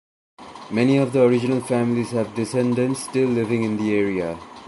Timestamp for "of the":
0.97-1.23